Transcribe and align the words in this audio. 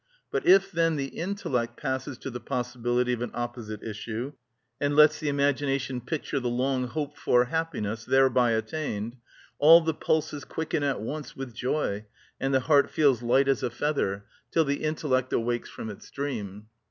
But 0.31 0.47
if 0.47 0.71
then 0.71 0.95
the 0.95 1.09
intellect 1.09 1.77
passes 1.77 2.17
to 2.17 2.31
the 2.31 2.39
possibility 2.39 3.13
of 3.13 3.21
an 3.21 3.29
opposite 3.35 3.83
issue, 3.83 4.33
and 4.79 4.95
lets 4.95 5.19
the 5.19 5.29
imagination 5.29 6.01
picture 6.01 6.39
the 6.39 6.49
long 6.49 6.87
hoped 6.87 7.19
for 7.19 7.45
happiness 7.45 8.03
thereby 8.03 8.53
attained, 8.53 9.17
all 9.59 9.79
the 9.79 9.93
pulses 9.93 10.43
quicken 10.43 10.81
at 10.81 11.01
once 11.01 11.35
with 11.35 11.53
joy 11.53 12.07
and 12.39 12.51
the 12.51 12.61
heart 12.61 12.89
feels 12.89 13.21
light 13.21 13.47
as 13.47 13.61
a 13.61 13.69
feather, 13.69 14.25
till 14.49 14.65
the 14.65 14.83
intellect 14.83 15.33
awakes 15.33 15.69
from 15.69 15.91
its 15.91 16.09
dream. 16.09 16.65